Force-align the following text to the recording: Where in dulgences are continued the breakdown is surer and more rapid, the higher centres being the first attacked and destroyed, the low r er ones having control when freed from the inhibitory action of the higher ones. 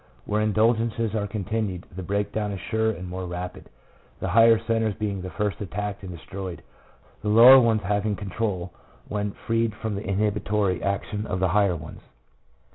Where 0.25 0.41
in 0.41 0.51
dulgences 0.51 1.13
are 1.13 1.27
continued 1.27 1.85
the 1.95 2.01
breakdown 2.01 2.51
is 2.51 2.59
surer 2.59 2.89
and 2.89 3.07
more 3.07 3.27
rapid, 3.27 3.69
the 4.19 4.29
higher 4.29 4.57
centres 4.57 4.95
being 4.95 5.21
the 5.21 5.29
first 5.29 5.61
attacked 5.61 6.01
and 6.01 6.11
destroyed, 6.11 6.63
the 7.21 7.29
low 7.29 7.45
r 7.49 7.53
er 7.53 7.59
ones 7.59 7.83
having 7.83 8.15
control 8.15 8.73
when 9.07 9.33
freed 9.45 9.75
from 9.75 9.93
the 9.93 10.01
inhibitory 10.03 10.81
action 10.81 11.27
of 11.27 11.39
the 11.39 11.49
higher 11.49 11.75
ones. 11.75 12.01